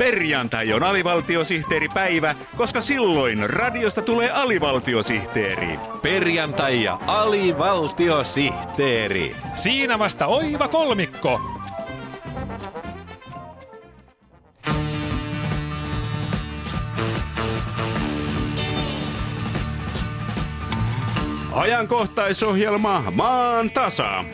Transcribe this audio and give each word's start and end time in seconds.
Perjantai 0.00 0.72
on 0.72 0.82
alivaltiosihteeripäivä, 0.82 2.34
koska 2.56 2.80
silloin 2.80 3.50
radiosta 3.50 4.02
tulee 4.02 4.30
alivaltiosihteeri. 4.30 5.78
Perjantai 6.02 6.82
ja 6.82 6.98
alivaltiosihteeri. 7.06 9.36
Siinä 9.54 9.98
vasta 9.98 10.26
oiva 10.26 10.68
kolmikko. 10.68 11.40
Ajankohtaisohjelma 21.52 23.04
Maan 23.10 23.70
tasa. 23.70 24.24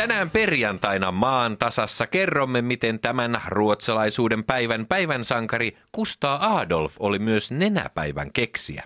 Tänään 0.00 0.30
perjantaina 0.30 1.12
maan 1.12 1.58
tasassa 1.58 2.06
kerromme, 2.06 2.62
miten 2.62 3.00
tämän 3.00 3.40
ruotsalaisuuden 3.48 4.44
päivän 4.44 4.86
päivän 4.86 5.24
sankari 5.24 5.76
Kustaa 5.92 6.58
Adolf 6.58 6.94
oli 6.98 7.18
myös 7.18 7.50
nenäpäivän 7.50 8.32
keksiä. 8.32 8.82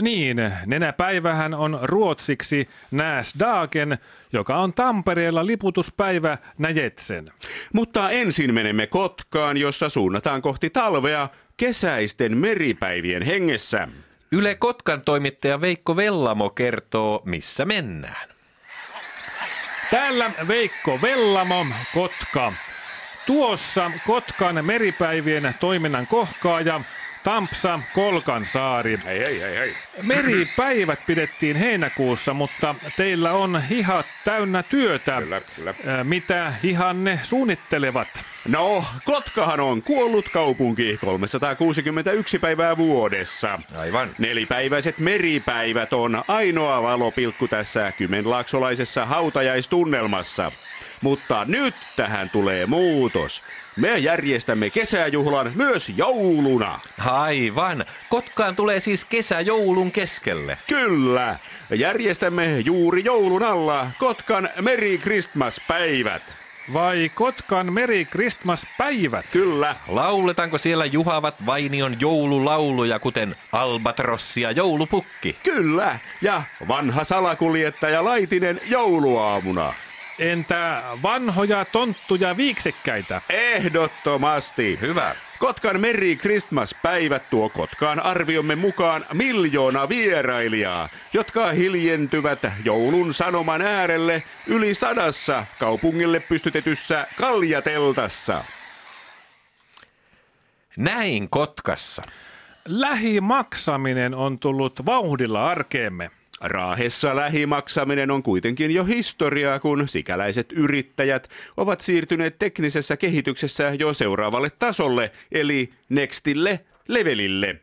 Niin, 0.00 0.36
nenäpäivähän 0.66 1.54
on 1.54 1.78
ruotsiksi 1.82 2.68
Näsdagen, 2.90 3.98
joka 4.32 4.56
on 4.56 4.74
Tampereella 4.74 5.46
liputuspäivä 5.46 6.38
Näjetsen. 6.58 7.32
Mutta 7.72 8.10
ensin 8.10 8.54
menemme 8.54 8.86
Kotkaan, 8.86 9.56
jossa 9.56 9.88
suunnataan 9.88 10.42
kohti 10.42 10.70
talvea 10.70 11.28
kesäisten 11.56 12.36
meripäivien 12.36 13.22
hengessä. 13.22 13.88
Yle 14.32 14.54
Kotkan 14.54 15.00
toimittaja 15.00 15.60
Veikko 15.60 15.96
Vellamo 15.96 16.50
kertoo, 16.50 17.22
missä 17.24 17.64
mennään. 17.64 18.33
Täällä 19.90 20.30
Veikko 20.48 20.98
Vellamo, 21.02 21.66
Kotka. 21.94 22.52
Tuossa 23.26 23.90
Kotkan 24.06 24.64
meripäivien 24.64 25.54
toiminnan 25.60 26.06
kohkaaja 26.06 26.80
Tampsa 27.22 27.80
Kolkansaari. 27.92 28.98
Hei, 29.04 29.18
hei, 29.18 29.40
hei, 29.40 29.56
hei. 29.56 29.76
Meripäivät 30.02 31.06
pidettiin 31.06 31.56
heinäkuussa, 31.56 32.34
mutta 32.34 32.74
teillä 32.96 33.32
on 33.32 33.62
hihat 33.62 34.06
täynnä 34.24 34.62
työtä. 34.62 35.20
Kyllä, 35.20 35.40
kyllä. 35.56 35.74
Mitä 36.04 36.52
hihanne 36.62 37.20
suunnittelevat? 37.22 38.08
No, 38.48 38.84
Kotkahan 39.04 39.60
on 39.60 39.82
kuollut 39.82 40.28
kaupunki 40.28 40.98
361 41.00 42.38
päivää 42.38 42.76
vuodessa. 42.76 43.58
Aivan. 43.76 44.10
Nelipäiväiset 44.18 44.98
meripäivät 44.98 45.92
on 45.92 46.24
ainoa 46.28 46.82
valopilkku 46.82 47.48
tässä 47.48 47.92
kymenlaaksolaisessa 47.92 49.06
hautajaistunnelmassa. 49.06 50.52
Mutta 51.00 51.44
nyt 51.48 51.74
tähän 51.96 52.30
tulee 52.30 52.66
muutos. 52.66 53.42
Me 53.76 53.98
järjestämme 53.98 54.70
kesäjuhlan 54.70 55.52
myös 55.54 55.92
jouluna. 55.96 56.80
Aivan. 56.98 57.84
Kotkaan 58.10 58.56
tulee 58.56 58.80
siis 58.80 59.04
kesä 59.04 59.40
joulun 59.84 59.92
keskelle. 59.92 60.58
Kyllä, 60.66 61.38
järjestämme 61.70 62.60
juuri 62.60 63.04
joulun 63.04 63.42
alla 63.42 63.86
Kotkan 63.98 64.48
Merry 64.60 64.98
Christmas-päivät. 64.98 66.22
Vai 66.72 67.10
Kotkan 67.14 67.72
Meri 67.72 68.04
Christmas-päivät? 68.04 69.26
Kyllä, 69.32 69.76
Lauletaanko 69.88 70.58
siellä 70.58 70.84
juhavat 70.84 71.46
Vainion 71.46 71.96
joululauluja, 72.00 72.98
kuten 72.98 73.36
Albatrossi 73.52 74.40
ja 74.40 74.50
joulupukki? 74.50 75.36
kyllä. 75.42 75.98
Ja 76.22 76.42
vanha 76.68 77.04
salakuljettaja 77.04 78.04
Laitinen 78.04 78.60
jouluaamuna. 78.66 79.74
Entä 80.18 80.82
vanhoja 81.02 81.64
tonttuja 81.64 82.36
viiksekkäitä? 82.36 83.20
Ehdottomasti. 83.30 84.78
Hyvä. 84.80 85.14
Kotkan 85.38 85.80
Merry 85.80 86.16
Christmas-päivät 86.16 87.30
tuo 87.30 87.48
Kotkaan 87.48 88.00
arviomme 88.00 88.56
mukaan 88.56 89.06
miljoona 89.12 89.88
vierailijaa, 89.88 90.88
jotka 91.12 91.52
hiljentyvät 91.52 92.38
joulun 92.64 93.14
sanoman 93.14 93.62
äärelle 93.62 94.22
yli 94.46 94.74
sadassa 94.74 95.46
kaupungille 95.58 96.20
pystytetyssä 96.20 97.06
kaljateltassa. 97.18 98.44
Näin 100.76 101.30
Kotkassa. 101.30 102.02
Lähimaksaminen 102.68 104.14
on 104.14 104.38
tullut 104.38 104.86
vauhdilla 104.86 105.46
arkeemme. 105.46 106.10
Raahessa 106.40 107.16
lähimaksaminen 107.16 108.10
on 108.10 108.22
kuitenkin 108.22 108.70
jo 108.70 108.84
historiaa, 108.84 109.58
kun 109.58 109.88
sikäläiset 109.88 110.52
yrittäjät 110.52 111.28
ovat 111.56 111.80
siirtyneet 111.80 112.38
teknisessä 112.38 112.96
kehityksessä 112.96 113.72
jo 113.78 113.94
seuraavalle 113.94 114.50
tasolle, 114.50 115.12
eli 115.32 115.72
nextille 115.88 116.60
levelille. 116.88 117.56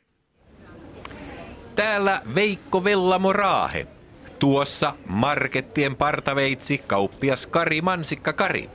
Täällä 1.76 2.22
Veikko 2.36 2.84
Vellamo 2.84 3.34
Raahe. 3.34 3.88
Tuossa 4.40 4.94
markettien 5.08 5.96
partaveitsi 5.96 6.78
kauppias 6.88 7.48
Kari 7.48 7.82
Mansikka 7.82 8.34
Kari. 8.34 8.70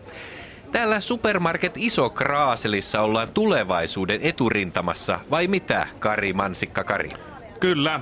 Täällä 0.73 1.01
Supermarket 1.01 1.73
Iso 1.77 2.11
Kraaselissa 2.11 3.01
ollaan 3.01 3.29
tulevaisuuden 3.35 4.21
eturintamassa, 4.23 5.21
vai 5.31 5.47
mitä, 5.47 5.87
Kari 5.99 6.33
Mansikka 6.33 6.85
Kari? 6.85 7.11
Kyllä. 7.61 8.01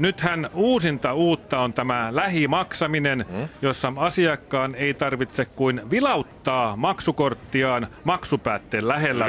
Nythän 0.00 0.50
uusinta 0.54 1.14
uutta 1.14 1.58
on 1.58 1.72
tämä 1.72 2.08
lähimaksaminen, 2.10 3.26
jossa 3.62 3.92
asiakkaan 3.96 4.74
ei 4.74 4.94
tarvitse 4.94 5.44
kuin 5.44 5.82
vilauttaa 5.90 6.76
maksukorttiaan 6.76 7.86
maksupäätteen 8.04 8.88
lähellä. 8.88 9.26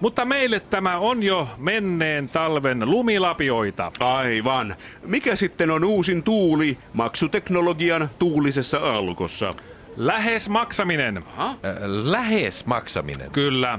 Mutta 0.00 0.24
meille 0.24 0.60
tämä 0.60 0.98
on 0.98 1.22
jo 1.22 1.48
menneen 1.58 2.28
talven 2.28 2.90
lumilapioita. 2.90 3.92
Aivan. 4.00 4.76
Mikä 5.06 5.36
sitten 5.36 5.70
on 5.70 5.84
uusin 5.84 6.22
tuuli 6.22 6.78
maksuteknologian 6.92 8.10
tuulisessa 8.18 8.78
alkossa? 8.78 9.54
Lähes 9.96 10.48
maksaminen. 10.48 11.16
Äh, 11.16 11.54
lähes 11.86 12.66
maksaminen. 12.66 13.30
Kyllä. 13.30 13.78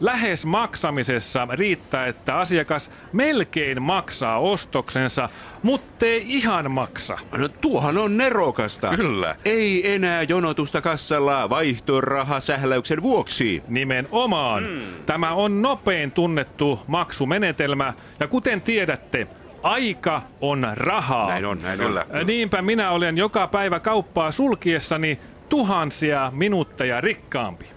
Lähes 0.00 0.46
maksamisessa 0.46 1.48
riittää, 1.50 2.06
että 2.06 2.38
asiakas 2.38 2.90
melkein 3.12 3.82
maksaa 3.82 4.38
ostoksensa, 4.38 5.28
muttei 5.62 6.22
ihan 6.26 6.70
maksa. 6.70 7.18
No, 7.38 7.48
tuohan 7.48 7.98
on 7.98 8.16
nerokasta. 8.16 8.96
Kyllä. 8.96 9.36
Ei 9.44 9.94
enää 9.94 10.22
jonotusta 10.22 10.80
kassalla 10.80 11.50
vaihtorahasähläyksen 11.50 13.02
vuoksi. 13.02 13.62
Nimenomaan. 13.68 14.64
Tämä 15.06 15.32
on 15.32 15.62
nopein 15.62 16.10
tunnettu 16.10 16.80
maksumenetelmä, 16.86 17.92
ja 18.20 18.28
kuten 18.28 18.60
tiedätte, 18.60 19.26
aika 19.62 20.22
on 20.40 20.66
rahaa. 20.74 21.28
Näin 21.28 21.46
on, 21.46 21.62
näin 21.62 21.78
Kyllä. 21.78 22.06
on. 22.20 22.26
Niinpä 22.26 22.62
minä 22.62 22.90
olen 22.90 23.18
joka 23.18 23.46
päivä 23.46 23.80
kauppaa 23.80 24.32
sulkiessani 24.32 25.18
tuhansia 25.48 26.32
minuutteja 26.34 27.00
rikkaampi. 27.00 27.75